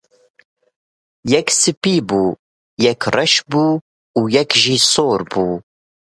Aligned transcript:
Yek 1.31 1.47
spî 1.59 1.95
bû, 2.07 2.23
yek 2.83 3.01
reş 3.15 3.33
bû 3.51 3.65
û 4.19 4.21
yek 4.35 4.49
jî 4.61 4.77
sor 4.93 5.19
bû. 5.31 5.47